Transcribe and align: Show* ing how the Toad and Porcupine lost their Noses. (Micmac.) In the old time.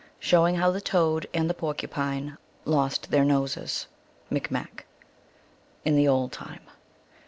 Show* 0.17 0.47
ing 0.47 0.55
how 0.55 0.71
the 0.71 0.81
Toad 0.81 1.29
and 1.31 1.55
Porcupine 1.55 2.39
lost 2.65 3.11
their 3.11 3.23
Noses. 3.23 3.85
(Micmac.) 4.31 4.87
In 5.85 5.95
the 5.95 6.07
old 6.07 6.31
time. 6.31 6.61